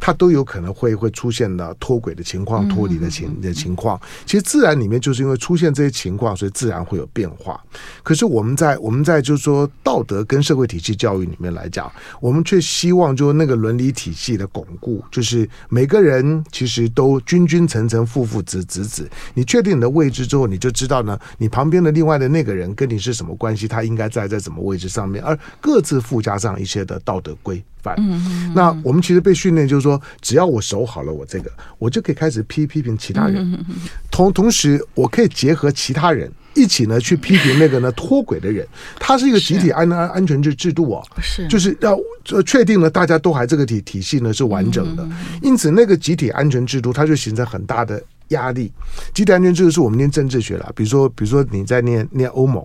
[0.00, 4.00] 它都有可能会会出现的脱轨的情况、脱离的情的情况。
[4.26, 7.60] 其实自然里面就是因为出现这些情况，所以自然会有变化。
[8.02, 19.08] 可是我们在我们在就是说道德跟社会体系教育里面来讲，我们却希望就是那个伦理体系的巩固，就是每个人其实都君君臣臣、父父子子子。
[19.34, 27.62] 你确定你的位置之后，你就知道呢，你旁边的另外的那个人跟你是什么关系，他应该在在什么位置上面，而各自附加上一些的道德规。
[27.98, 33.64] 嗯，那我们其实被训练，就是说，只要我守好了我这个，我就可以开始批批评其他人。
[34.10, 38.66] 同同时，我可以结合其他人一起呢去批评那个呢脱轨的人。
[38.98, 41.96] 它是一个集体安安安全制制度哦，是，就是要
[42.44, 45.06] 确定了大家都还这个体体系呢是完整的。
[45.42, 48.72] 因此，那个集体安全制度它就形成很大的压力。
[49.14, 52.64] 集体安全制度是我们念政治学了，比如说，比如说你在念念欧盟。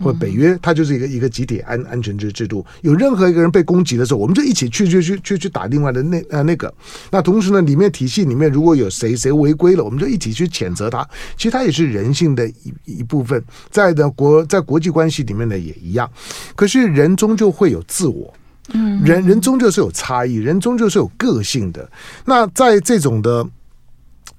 [0.00, 2.64] 或北约，它就是一个一个集体安安全制制度。
[2.82, 6.72] 有任何一个人被攻击的时候，我们就一起去去去去去打另外的那呃那个。
[7.10, 11.02] 那同时呢，里面体系里面如果有谁谁违规了，我们就一起去谴责他。
[11.38, 16.08] 其实它也是人性的一一部分，在的国在国际关系里面呢也一样。
[16.54, 18.32] 可是人终究会有自我，
[18.74, 21.90] 嗯，人人终究是有差异，人终究是有个性的。
[22.26, 23.44] 那在这种的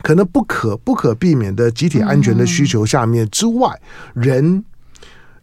[0.03, 3.81] 可能不可不可避免的集体安全的需求下面之外，
[4.13, 4.63] 人。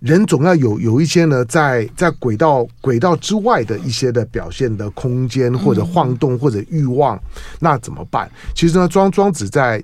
[0.00, 7.20] 人总要有有一些呢，在在轨道轨道之外的一些的表现的空间，或者晃动，或者欲望，
[7.58, 8.30] 那怎么办？
[8.54, 9.82] 其实呢，庄庄子在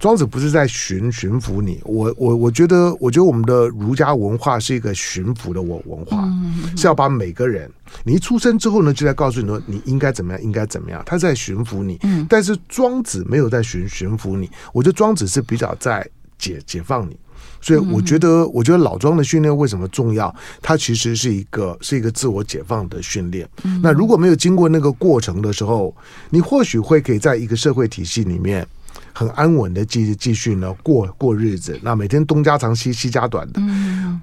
[0.00, 6.28] 庄子不是在驯驯服你，我我我觉得，我觉得我们的儒家文化是一个驯服的我文化，
[6.76, 7.70] 是要把每个人，
[8.04, 12.00] 你一出生之后呢，就在告诉你说你应该怎么样，应该怎么样，他在驯服你。
[12.28, 16.04] 但是庄子没有在驯驯服你，我觉得庄子是比较在
[16.36, 17.16] 解解放你。
[17.60, 20.34] 所以我觉得，我觉得老庄的训练为什么重要？
[20.60, 23.48] 它其实是一个是一个自我解放的训练。
[23.82, 25.94] 那如果没有经过那个过程的时候，
[26.30, 28.66] 你或许会可以在一个社会体系里面
[29.12, 31.78] 很安稳的继继续呢过过日子。
[31.82, 33.60] 那每天东家长西西家短的，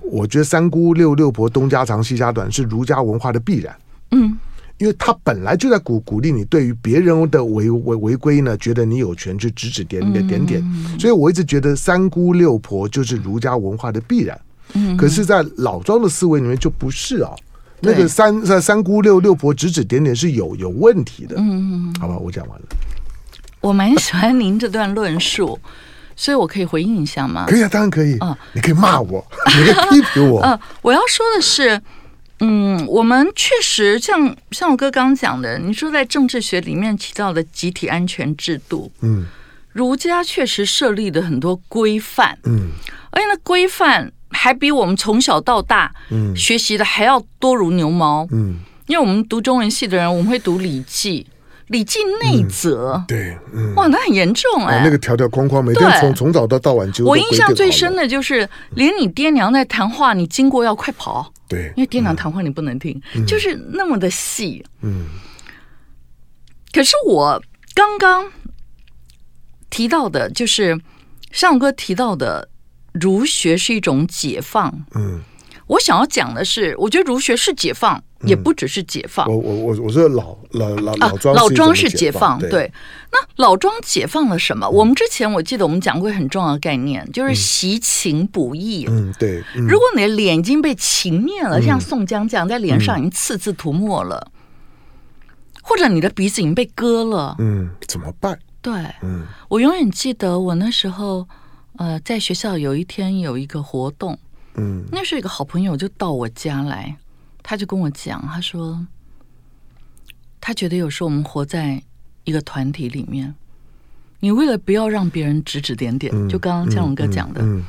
[0.03, 3.75] 我觉得三姑六六婆东家长西家短是儒家文化的必然。
[4.11, 4.37] 嗯。
[4.79, 10.63] 因为他本来就在鼓鼓励你，对于别人的违违违规呢，觉得你有权去指指点点点点，
[10.97, 14.39] 所以我一直觉得三姑六婆就是儒家文化的必然。
[14.97, 17.31] 可是，在老庄的思维里面就不是啊，
[17.81, 21.35] 那个三三三姑六六婆指指点点是有有问题的。
[21.37, 22.65] 嗯，好吧，我讲完了。
[23.61, 25.59] 我蛮喜欢您这段论述，
[26.15, 27.45] 所以我可以回应一下吗？
[27.47, 28.15] 可以啊，当然可以。
[28.21, 29.25] 嗯，你可以骂我，
[29.57, 30.39] 你可以批评我。
[30.41, 31.81] 嗯，我要说的是。
[32.41, 39.25] 嗯，我们确实像像我哥刚刚讲的，你说在政治学里面提到的集体安全制度，嗯，
[39.73, 42.69] 儒家确实设立的很多规范，嗯，
[43.11, 51.21] 而且那规范还比我们从小到大嗯学习的还要多如牛毛，嗯，因为我们读中文系的人，我们会读《礼记》，
[51.67, 57.03] 《礼记》内则，对，嗯，哇，那很严重哎，那个条条框框，每天从从早到到晚就。
[57.03, 61.33] 我印象最深的就是，连你爹娘在谈话，你经过要快跑。
[61.49, 64.63] 对，因为电脑谈话你不能听，嗯、就是那么的细。
[64.81, 65.07] 嗯，
[66.71, 67.41] 可是我
[67.73, 68.31] 刚刚
[69.69, 70.79] 提到的，就是
[71.31, 72.47] 尚哥提到的，
[72.93, 74.85] 儒学是一种解放。
[74.93, 75.21] 嗯，
[75.65, 78.03] 我想要讲的是，我觉得儒学是解放。
[78.23, 82.71] 也不只是解放，我我我我说老老老老庄老庄是解放，对。
[83.11, 84.69] 那老庄解放了什么？
[84.69, 88.85] 我们之前我记得我们讲过很重要的概念，就是习情补义。
[88.89, 89.41] 嗯，对。
[89.55, 94.31] 如果你的脸已经被情灭了，像宋江这样在脸上已经刺字涂抹了，
[95.63, 98.37] 或者你的鼻子已经被割了，嗯，怎么办？
[98.61, 101.25] 对，嗯，我永远记得我那时候，
[101.77, 104.19] 呃，在学校有一天有一个活动，
[104.55, 106.97] 嗯，那是一个好朋友就到我家来。
[107.49, 108.85] 他就跟我讲，他说，
[110.39, 111.81] 他觉得有时候我们活在
[112.23, 113.33] 一个团体里面，
[114.19, 117.65] 你为了不要让别人指指点点，嗯、就刚刚江龙哥讲的，嗯嗯嗯、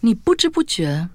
[0.00, 1.08] 你不知不觉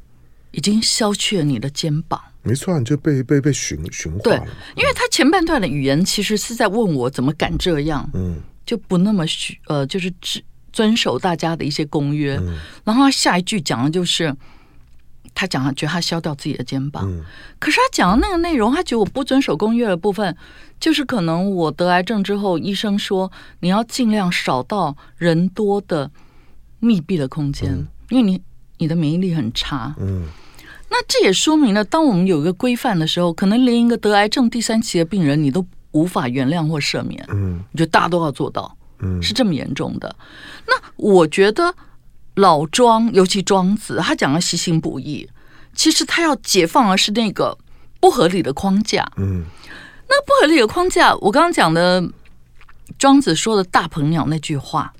[0.51, 2.17] 已经削去了你的肩膀。
[2.43, 4.19] 没错，你就被被被驯驯化。
[4.23, 4.37] 对，
[4.77, 9.25] 因为他前半段的语言其实是在问我怎么敢这样，嗯，就不那么
[9.67, 10.41] 呃，就是遵
[10.71, 12.37] 遵守大家的一些公约。
[12.37, 14.33] 嗯、然后他下一句讲的就是。
[15.39, 17.23] 他讲他觉得他削掉自己的肩膀，嗯、
[17.59, 20.35] 可是他讲的那个内容，他觉得我不遵守公约的部分，
[20.79, 26.09] 就是可能我得癌症之后，医生说你要尽量少到人多的
[26.79, 28.41] 密闭的空间，嗯、因为你
[28.79, 29.93] 你的免疫力很差。
[29.99, 30.25] 嗯，
[30.89, 37.23] 那这也说明了，当我们有一个规范的时候，可能连一个得癌症第三期的病人，你都无法原谅或赦免。
[37.29, 38.75] 嗯，我觉得大家都要做到。
[39.01, 40.15] 嗯，是这么严重的。
[40.65, 41.75] 那我觉得。
[42.37, 45.27] 老庄，尤其庄子，他讲的习行不义，
[45.73, 47.57] 其实他要解放的是那个
[47.99, 49.03] 不合理的框架。
[49.17, 49.43] 嗯，
[50.07, 52.07] 那不合理的框架，我刚刚讲的
[52.99, 54.93] 庄子说的大鹏鸟那句话，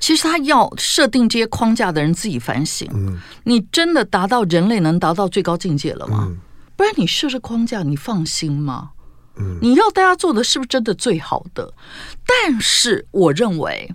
[0.00, 2.88] 其实他要设定这些框架的人自己反省。
[2.94, 6.24] 嗯，你真的达到人类能达到最高境界了吗？
[6.26, 6.38] 嗯，
[6.74, 8.92] 不然你设置框架，你放心吗？
[9.36, 11.74] 嗯，你要大家做的是不是真的最好的？
[12.26, 13.94] 但是我认为。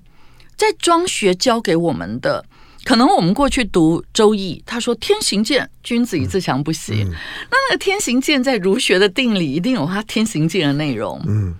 [0.57, 2.43] 在庄学教给我们的，
[2.83, 7.03] 可能我们过去读《周易》，他说“天行健，君子以自强不息”。
[7.51, 11.21] 那那个“天行健”在儒学的定理一定有它“天行健”的内容。
[11.27, 11.53] 嗯，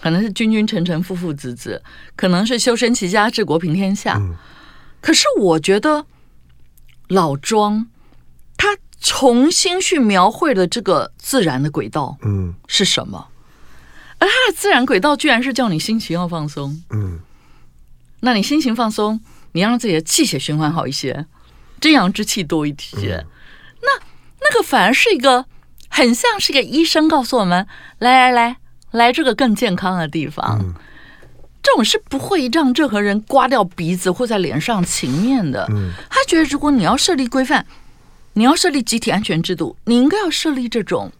[0.00, 1.80] 可能是君君臣臣，父父子子，
[2.16, 4.16] 可能是修身齐家治国平天下。
[4.18, 4.34] 嗯、
[5.00, 6.04] 可是我觉得
[7.08, 7.86] 老庄
[8.56, 13.28] 他重新去描绘了这个自然的轨道，嗯，是什么？
[14.18, 17.20] 而他的自然轨道居然是叫你心情要放松，嗯。
[18.24, 19.20] 那你心情放松，
[19.50, 21.26] 你让自己的气血循环好一些，
[21.80, 23.16] 真阳之气多一些。
[23.16, 23.26] 嗯、
[23.82, 24.04] 那
[24.40, 25.44] 那个反而是一个
[25.88, 27.66] 很像是一个医生告诉我们：
[27.98, 28.56] 来来来
[28.92, 30.60] 来，这个更健康的地方。
[30.62, 30.72] 嗯、
[31.62, 35.66] 这种是不会让任何人刮掉鼻子或在脸上情面的。
[35.70, 37.66] 嗯、他觉得，如果你要设立规范，
[38.34, 41.10] 你要设立集体安全制度，你应该要设立这种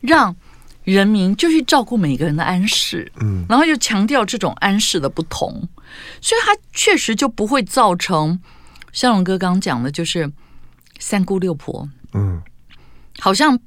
[0.00, 0.34] 让。
[0.82, 5.68] 人民就去照顾每个人的安适，嗯，然后又强调这种安适的不同，
[6.20, 8.40] 所以他确实就不会造成
[8.92, 10.32] 向荣哥刚刚讲的，就是
[10.98, 12.42] 三姑六婆，嗯，
[13.18, 13.58] 好像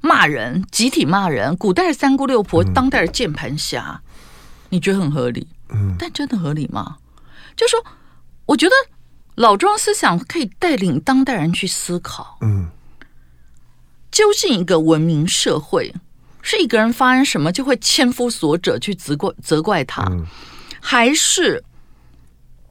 [0.00, 1.56] 骂人，集体骂人。
[1.56, 4.02] 古代的三姑六婆，当代的键盘侠，
[4.68, 5.48] 你觉得很合理？
[5.70, 6.98] 嗯，但真的合理吗？
[7.56, 7.84] 就说，
[8.46, 8.72] 我觉得
[9.36, 12.68] 老庄思想可以带领当代人去思考，嗯，
[14.10, 15.94] 究竟一个文明社会。
[16.46, 20.26] 是一个人发生什么就会千夫所指去责怪责怪他，嗯、
[20.86, 21.64] 还是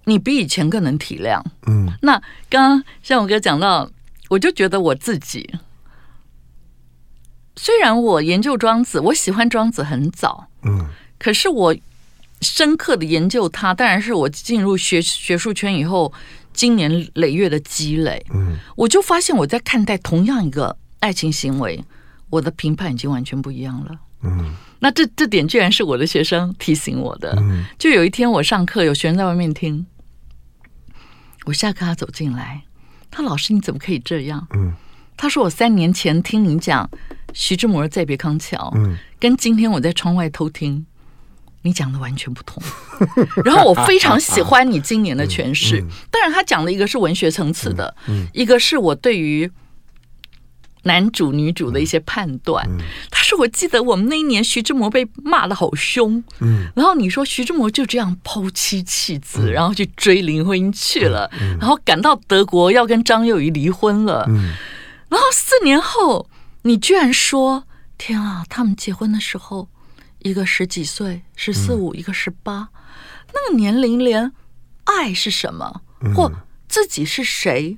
[0.05, 1.41] 你比以前更能体谅？
[1.65, 3.89] 嗯，那刚刚像我哥讲到，
[4.29, 5.51] 我就觉得我自己，
[7.55, 10.85] 虽然我研究庄子，我喜欢庄子很早，嗯，
[11.17, 11.75] 可是我
[12.41, 16.13] 深刻的研究他，当然是我进入学学术圈以后，
[16.53, 21.83] 经年累月的积累，嗯，我就发现我在看待同样一个爱情行为。
[22.29, 23.91] 我的评判已经完全不一样了。
[24.23, 27.33] 嗯，那这这点居然是我的学生提醒我的。
[27.39, 29.85] 嗯，就有一天我上课，有学生在外面听，
[31.45, 32.63] 我下课他走进来，
[33.09, 34.45] 他老师你怎么可以这样？
[34.53, 34.73] 嗯，
[35.15, 36.89] 他说我三年前听你讲
[37.33, 40.85] 徐志摩的《再别康桥》，嗯，跟今天我在窗外偷听
[41.61, 42.61] 你讲的完全不同。
[43.45, 45.79] 然后我非常喜欢你今年的诠释。
[45.79, 47.95] 嗯嗯、当然，他讲的一个是文学层次的，
[48.33, 49.49] 一个是我对于。
[50.83, 52.65] 男主女主的一些判断，
[53.09, 61.29] 他说：“我记得我们那一年徐志摩被骂的好凶，嗯，然后你说徐志摩就这样抛妻弃子，嗯、然后去追林徽因去了，
[61.59, 64.53] 然后赶到德国要跟张幼仪离婚了，嗯，
[65.09, 66.29] 然后四年后
[66.63, 67.63] 你居然说
[67.97, 69.69] 天啊，他们结婚的时候
[70.19, 72.69] 一个十几岁，十四五，一个十八，
[73.33, 74.31] 那个年龄连
[74.83, 76.31] 爱是什么，嗯、或
[76.67, 77.77] 自己是谁？”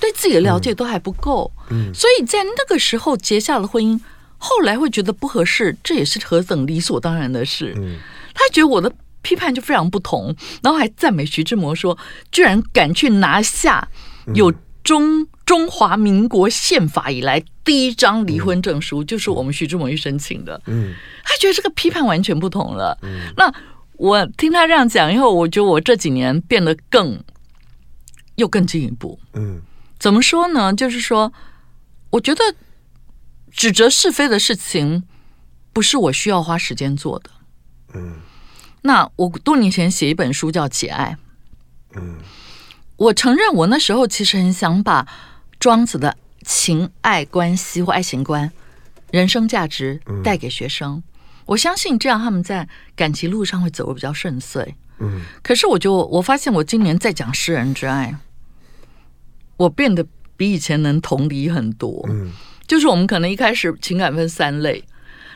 [0.00, 4.00] 对自己的了解都还不够，嗯，所以在那个时候结下了婚姻，
[4.36, 7.74] 后来会觉得不合适，这也是何等理所当然的事。
[7.76, 7.98] 嗯，
[8.34, 8.92] 他觉得我的
[9.22, 11.98] 批判就非常不同，然后还赞美徐志摩说，
[12.30, 13.88] 居然敢去拿下
[14.34, 14.52] 有
[14.84, 20.60] 中中华民国宪法以来第一张离婚证书，就是我们徐志摩去申请的。
[20.66, 20.94] 嗯，
[21.24, 22.96] 他觉得这个批判完全不同了。
[23.02, 23.52] 嗯，那
[23.94, 27.20] 我听他这样讲以后，我觉得我这几年变得更
[28.36, 29.18] 又更进一步。
[29.34, 29.60] 嗯。
[29.98, 30.72] 怎么说呢？
[30.72, 31.32] 就是说，
[32.10, 32.42] 我觉得
[33.50, 35.02] 指责是非的事情
[35.72, 37.30] 不是我需要花时间做的。
[37.94, 38.16] 嗯，
[38.82, 41.16] 那我多年前写一本书叫《节爱》。
[41.96, 42.18] 嗯，
[42.96, 45.06] 我承认我那时候其实很想把
[45.58, 48.52] 庄子的情爱关系或爱情观、
[49.10, 51.02] 人生价值带给学生。
[51.46, 54.76] 我相信这样他们在感情路上会走得比较顺遂。
[54.98, 58.14] 嗯，可是我就我发现，我今年在讲诗人之爱。
[59.58, 60.06] 我变得
[60.36, 62.32] 比以前能同理很多，嗯，
[62.66, 64.82] 就是我们可能一开始情感分三类，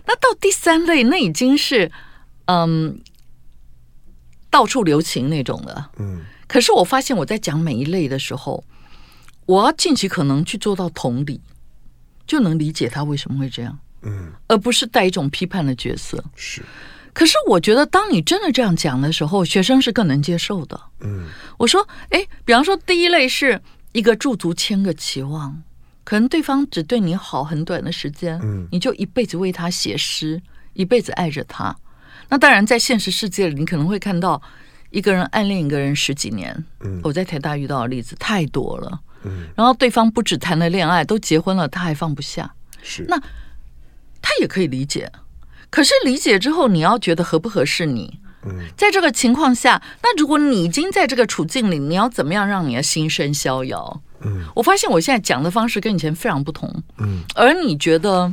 [0.07, 1.93] 那到第三类那已经是
[2.47, 2.99] 嗯
[4.49, 6.23] 到处留情那种了，嗯。
[6.47, 8.63] 可是我发现我在讲每一类的时候，
[9.47, 11.41] 我要尽其可能去做到同理，
[12.27, 16.23] 就能理解他为什么会这样，嗯，而不是带一种批判的角色。
[16.37, 16.63] 是，
[17.15, 20.79] 可是我觉得，当你真的这样讲的时候，学生是更能接受的。
[21.01, 23.59] 嗯，我说，哎，比方说，第一类是
[23.93, 25.63] 一个驻足千个期望，
[26.05, 30.41] 可能对方只对你好很短的时间，嗯，你就一辈子为他写诗，
[30.73, 31.77] 一辈子爱着他。
[32.29, 34.41] 那当然，在现实世界里，你可能会看到
[34.91, 36.65] 一个人暗恋一个人十几年。
[36.81, 39.01] 嗯，我在台大遇到的例子太多了。
[39.25, 42.55] 嗯，然后对方不止谈了恋爱，都结婚了，他还放不下。
[42.83, 43.21] 是，那
[44.23, 45.13] 他也可以理解。
[45.69, 48.19] 可是理解之后，你要觉得合不合适你？
[48.45, 54.01] 嗯，在这个情况下，那如果你已经在这个处境里，你要怎么样让你的心生逍遥？
[54.21, 56.83] 嗯，我发现我现在讲的方式跟以前非常不同。
[56.99, 58.33] 嗯，而你觉得？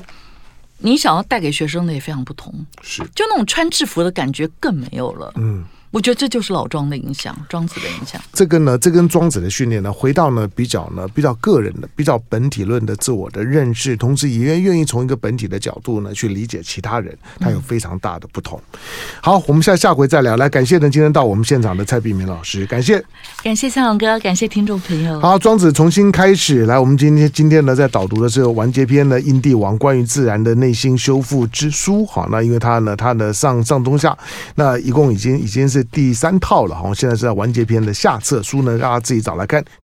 [0.82, 5.34] 你想要带给学生的也非常不同，是就那种穿制服的感觉更没有了。
[5.36, 5.66] 嗯。
[5.92, 8.22] 我觉得这就是老庄的影响，庄子的影响。
[8.32, 18.62] 这个呢，这跟庄子的训练呢，回到呢比较呢比较个人的、比较本体论的自我的认识，同时也愿意从一个本体的角度呢去理解其他人，他有非常大的不同。
[18.74, 18.80] 嗯、
[19.22, 20.38] 好，我们下下回再聊。
[20.38, 23.04] 来，感谢呢今天到我们现场的蔡碧明老师，感谢，
[23.44, 25.20] 感谢向勇哥，感谢听众朋友。
[25.20, 26.66] 好，庄子重新开始。
[26.68, 32.04] 来，我们今天今天呢在导读的是完结篇的《印帝王关于自然的内心修复之书》。
[32.06, 34.16] 好，那因为他呢，他呢上上中下，
[34.54, 36.66] 那一共已经已经是第三套。
[36.66, 39.64] 了，我现在是在完结篇的下册书呢，让大家自己找来看。